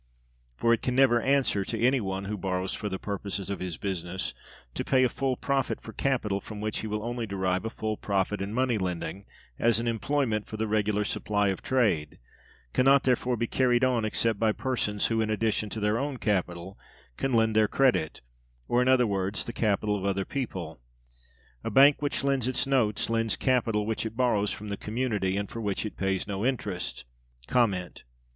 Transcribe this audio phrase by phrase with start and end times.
[0.57, 3.77] [For] it can never answer, to any one who borrows for the purposes of his
[3.77, 4.33] business,
[4.73, 7.97] to pay a full profit for capital from which he will only derive a full
[7.97, 9.25] profit: and money lending,
[9.59, 12.17] as an employment, for the regular supply of trade,
[12.73, 16.17] can not, therefore, be carried on except by persons who, in addition to their own
[16.17, 16.79] capital,
[17.15, 18.21] can lend their credit,
[18.67, 20.79] or, in other words, the capital of other people.
[21.63, 25.47] A bank which lends its notes lends capital which it borrows from the community, and
[25.47, 27.05] for which it pays no interest.